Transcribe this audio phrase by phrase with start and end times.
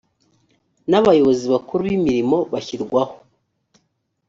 [0.89, 3.15] n abayobozi bakuru b imirimo bashyirwaho